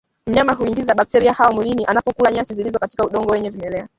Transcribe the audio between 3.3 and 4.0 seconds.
wenye vimelea